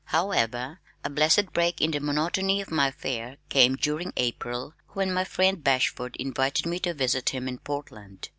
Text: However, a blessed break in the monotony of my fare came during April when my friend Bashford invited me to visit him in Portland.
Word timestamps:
However, 0.05 0.79
a 1.03 1.11
blessed 1.11 1.53
break 1.53 1.79
in 1.79 1.91
the 1.91 1.99
monotony 1.99 2.59
of 2.59 2.71
my 2.71 2.89
fare 2.89 3.37
came 3.49 3.75
during 3.75 4.13
April 4.17 4.73
when 4.93 5.13
my 5.13 5.23
friend 5.23 5.63
Bashford 5.63 6.15
invited 6.15 6.65
me 6.65 6.79
to 6.79 6.95
visit 6.95 7.29
him 7.29 7.47
in 7.47 7.59
Portland. 7.59 8.29